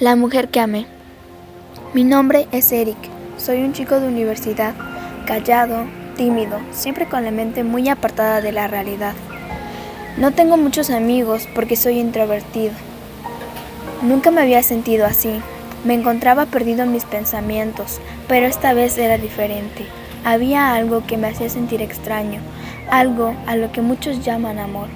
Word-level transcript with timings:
La 0.00 0.16
mujer 0.16 0.48
que 0.48 0.58
amé. 0.58 0.86
Mi 1.92 2.02
nombre 2.02 2.48
es 2.50 2.72
Eric. 2.72 2.96
Soy 3.38 3.62
un 3.62 3.72
chico 3.72 4.00
de 4.00 4.08
universidad, 4.08 4.74
callado, 5.24 5.84
tímido, 6.16 6.58
siempre 6.72 7.06
con 7.06 7.24
la 7.24 7.30
mente 7.30 7.62
muy 7.62 7.88
apartada 7.88 8.40
de 8.40 8.50
la 8.50 8.66
realidad. 8.66 9.14
No 10.16 10.32
tengo 10.32 10.56
muchos 10.56 10.90
amigos 10.90 11.46
porque 11.54 11.76
soy 11.76 12.00
introvertido. 12.00 12.72
Nunca 14.02 14.32
me 14.32 14.40
había 14.40 14.64
sentido 14.64 15.06
así. 15.06 15.40
Me 15.84 15.94
encontraba 15.94 16.46
perdido 16.46 16.82
en 16.82 16.90
mis 16.90 17.04
pensamientos, 17.04 18.00
pero 18.26 18.46
esta 18.46 18.74
vez 18.74 18.98
era 18.98 19.16
diferente. 19.16 19.86
Había 20.24 20.74
algo 20.74 21.06
que 21.06 21.18
me 21.18 21.28
hacía 21.28 21.48
sentir 21.48 21.82
extraño, 21.82 22.40
algo 22.90 23.32
a 23.46 23.54
lo 23.54 23.70
que 23.70 23.80
muchos 23.80 24.24
llaman 24.24 24.58
amor. 24.58 24.88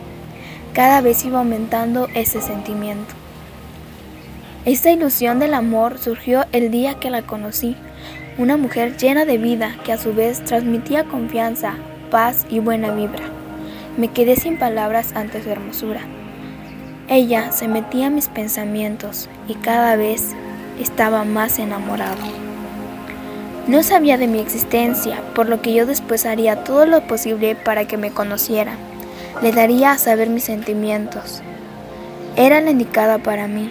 Cada 0.72 1.00
vez 1.02 1.24
iba 1.24 1.38
aumentando 1.38 2.08
ese 2.16 2.42
sentimiento. 2.42 3.14
Esta 4.68 4.90
ilusión 4.90 5.38
del 5.38 5.54
amor 5.54 5.96
surgió 5.96 6.44
el 6.52 6.70
día 6.70 7.00
que 7.00 7.08
la 7.08 7.22
conocí, 7.22 7.74
una 8.36 8.58
mujer 8.58 8.98
llena 8.98 9.24
de 9.24 9.38
vida 9.38 9.74
que 9.82 9.94
a 9.94 9.96
su 9.96 10.12
vez 10.12 10.44
transmitía 10.44 11.04
confianza, 11.04 11.76
paz 12.10 12.44
y 12.50 12.58
buena 12.58 12.90
vibra. 12.90 13.24
Me 13.96 14.08
quedé 14.08 14.36
sin 14.36 14.58
palabras 14.58 15.14
ante 15.16 15.42
su 15.42 15.48
hermosura. 15.48 16.02
Ella 17.08 17.50
se 17.50 17.66
metía 17.66 18.08
en 18.08 18.16
mis 18.16 18.28
pensamientos 18.28 19.30
y 19.48 19.54
cada 19.54 19.96
vez 19.96 20.34
estaba 20.78 21.24
más 21.24 21.58
enamorado. 21.58 22.20
No 23.68 23.82
sabía 23.82 24.18
de 24.18 24.26
mi 24.26 24.38
existencia, 24.38 25.22
por 25.34 25.48
lo 25.48 25.62
que 25.62 25.72
yo 25.72 25.86
después 25.86 26.26
haría 26.26 26.64
todo 26.64 26.84
lo 26.84 27.06
posible 27.06 27.54
para 27.56 27.86
que 27.86 27.96
me 27.96 28.10
conociera. 28.10 28.74
Le 29.40 29.50
daría 29.50 29.92
a 29.92 29.98
saber 29.98 30.28
mis 30.28 30.44
sentimientos. 30.44 31.40
Era 32.36 32.60
la 32.60 32.70
indicada 32.70 33.16
para 33.16 33.48
mí, 33.48 33.70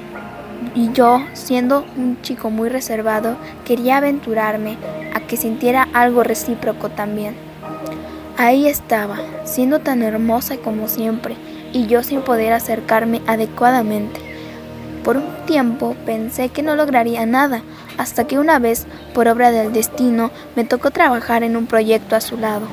y 0.76 0.92
yo, 0.94 1.24
siendo 1.34 1.86
un 1.98 2.22
chico 2.22 2.50
muy 2.50 2.70
reservado, 2.70 3.38
quería 3.66 3.98
aventurarme 3.98 4.78
a 5.14 5.20
que 5.22 5.38
sintiera 5.38 5.88
algo 5.94 6.24
recíproco 6.24 6.90
también. 6.90 7.36
Ahí 8.38 8.68
estaba, 8.68 9.18
siendo 9.46 9.80
tan 9.80 10.04
hermosa 10.04 10.58
como 10.58 10.88
siempre, 10.88 11.36
y 11.74 11.88
yo 11.88 12.04
sin 12.04 12.22
poder 12.22 12.54
acercarme 12.54 13.22
adecuadamente. 13.26 14.20
Por 15.04 15.18
un 15.18 15.46
tiempo 15.46 15.96
pensé 16.06 16.50
que 16.50 16.62
no 16.62 16.76
lograría 16.76 17.26
nada, 17.26 17.62
hasta 17.98 18.28
que 18.28 18.38
una 18.38 18.60
vez, 18.60 18.86
por 19.14 19.28
obra 19.28 19.52
del 19.52 19.74
destino, 19.74 20.32
me 20.56 20.66
tocó 20.66 20.92
trabajar 20.92 21.44
en 21.44 21.58
un 21.58 21.66
proyecto 21.66 22.16
a 22.16 22.22
su 22.22 22.38
lado. 22.38 22.68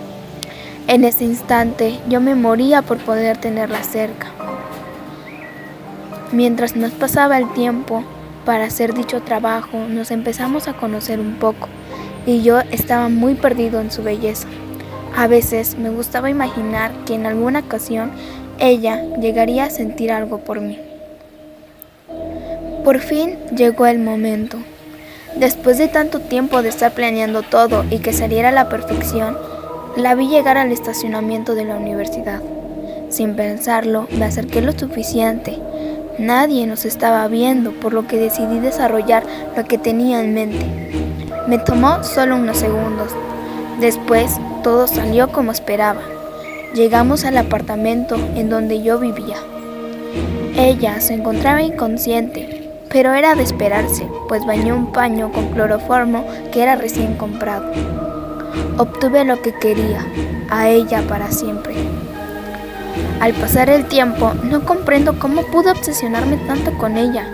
En 0.86 1.04
ese 1.04 1.24
instante 1.24 1.98
yo 2.08 2.20
me 2.20 2.34
moría 2.34 2.82
por 2.82 2.98
poder 2.98 3.38
tenerla 3.38 3.82
cerca. 3.82 4.33
Mientras 6.32 6.74
nos 6.76 6.92
pasaba 6.92 7.38
el 7.38 7.52
tiempo 7.52 8.02
para 8.44 8.64
hacer 8.64 8.94
dicho 8.94 9.22
trabajo, 9.22 9.78
nos 9.88 10.10
empezamos 10.10 10.68
a 10.68 10.74
conocer 10.74 11.20
un 11.20 11.34
poco 11.34 11.68
y 12.26 12.42
yo 12.42 12.60
estaba 12.70 13.08
muy 13.08 13.34
perdido 13.34 13.80
en 13.80 13.90
su 13.90 14.02
belleza. 14.02 14.48
A 15.16 15.26
veces 15.26 15.78
me 15.78 15.90
gustaba 15.90 16.30
imaginar 16.30 16.92
que 17.04 17.14
en 17.14 17.26
alguna 17.26 17.60
ocasión 17.60 18.10
ella 18.58 19.02
llegaría 19.20 19.64
a 19.64 19.70
sentir 19.70 20.10
algo 20.10 20.38
por 20.38 20.60
mí. 20.60 20.78
Por 22.84 22.98
fin 22.98 23.38
llegó 23.56 23.86
el 23.86 23.98
momento. 23.98 24.58
Después 25.36 25.78
de 25.78 25.88
tanto 25.88 26.20
tiempo 26.20 26.62
de 26.62 26.68
estar 26.68 26.92
planeando 26.92 27.42
todo 27.42 27.84
y 27.90 27.98
que 27.98 28.12
saliera 28.12 28.50
a 28.50 28.52
la 28.52 28.68
perfección, 28.68 29.36
la 29.96 30.14
vi 30.14 30.28
llegar 30.28 30.58
al 30.58 30.72
estacionamiento 30.72 31.54
de 31.54 31.64
la 31.64 31.76
universidad. 31.76 32.40
Sin 33.08 33.36
pensarlo, 33.36 34.08
me 34.10 34.24
acerqué 34.24 34.60
lo 34.60 34.72
suficiente 34.72 35.58
Nadie 36.18 36.66
nos 36.66 36.84
estaba 36.84 37.26
viendo, 37.26 37.72
por 37.72 37.92
lo 37.92 38.06
que 38.06 38.18
decidí 38.18 38.60
desarrollar 38.60 39.24
lo 39.56 39.64
que 39.64 39.78
tenía 39.78 40.20
en 40.20 40.32
mente. 40.32 40.64
Me 41.48 41.58
tomó 41.58 42.04
solo 42.04 42.36
unos 42.36 42.58
segundos. 42.58 43.10
Después, 43.80 44.36
todo 44.62 44.86
salió 44.86 45.32
como 45.32 45.50
esperaba. 45.50 46.00
Llegamos 46.72 47.24
al 47.24 47.36
apartamento 47.36 48.16
en 48.36 48.48
donde 48.48 48.82
yo 48.82 49.00
vivía. 49.00 49.38
Ella 50.56 51.00
se 51.00 51.14
encontraba 51.14 51.62
inconsciente, 51.62 52.70
pero 52.88 53.12
era 53.12 53.34
de 53.34 53.42
esperarse, 53.42 54.06
pues 54.28 54.46
bañó 54.46 54.76
un 54.76 54.92
paño 54.92 55.32
con 55.32 55.48
cloroformo 55.48 56.24
que 56.52 56.62
era 56.62 56.76
recién 56.76 57.16
comprado. 57.16 57.72
Obtuve 58.78 59.24
lo 59.24 59.42
que 59.42 59.52
quería, 59.52 60.06
a 60.48 60.68
ella 60.68 61.02
para 61.08 61.32
siempre. 61.32 61.74
Al 63.20 63.32
pasar 63.34 63.70
el 63.70 63.86
tiempo, 63.86 64.32
no 64.44 64.64
comprendo 64.64 65.18
cómo 65.18 65.42
pude 65.46 65.70
obsesionarme 65.70 66.36
tanto 66.46 66.76
con 66.76 66.96
ella. 66.96 67.26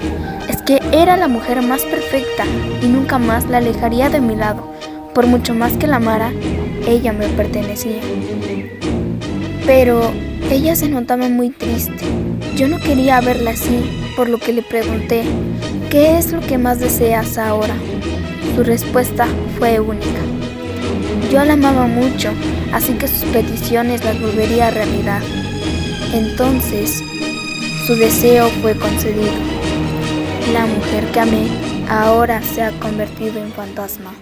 Es 0.49 0.63
que 0.63 0.81
era 0.93 1.17
la 1.17 1.29
mujer 1.29 1.63
más 1.63 1.83
perfecta 1.83 2.45
y 2.83 2.87
nunca 2.87 3.19
más 3.19 3.49
la 3.49 3.59
alejaría 3.59 4.09
de 4.09 4.21
mi 4.21 4.37
lado. 4.37 4.73
Por 5.15 5.27
mucho 5.27 5.55
más 5.55 5.73
que 5.77 5.87
la 5.87 5.97
amara, 5.97 6.33
ella 6.87 7.13
me 7.13 7.29
pertenecía. 7.29 8.01
Pero 9.67 10.11
ella 10.51 10.77
se 10.77 10.89
notaba 10.89 11.29
muy 11.29 11.51
triste. 11.51 12.05
Yo 12.57 12.69
no 12.69 12.79
quería 12.79 13.21
verla 13.21 13.53
así, 13.53 14.13
por 14.17 14.29
lo 14.29 14.39
que 14.39 14.53
le 14.53 14.63
pregunté, 14.63 15.23
¿qué 15.91 16.19
es 16.19 16.33
lo 16.33 16.41
que 16.41 16.59
más 16.59 16.79
deseas 16.79 17.39
ahora? 17.39 17.75
Su 18.55 18.63
respuesta 18.65 19.27
fue 19.59 19.81
única. 19.81 20.21
Yo 21.33 21.45
la 21.45 21.53
amaba 21.55 21.87
mucho, 21.87 22.31
así 22.73 22.95
que 22.95 23.09
sus 23.09 23.25
peticiones 23.31 24.05
las 24.05 24.21
volvería 24.21 24.69
a 24.69 24.71
realidad. 24.71 25.21
Entonces 26.13 27.03
su 27.87 27.95
deseo 27.95 28.49
fue 28.63 28.77
concedido. 28.77 29.33
La 30.53 30.67
mujer 30.67 31.05
que 31.13 31.21
amé 31.21 31.49
ahora 31.89 32.43
se 32.43 32.63
ha 32.63 32.71
convertido 32.81 33.41
en 33.41 33.53
fantasma. 33.53 34.13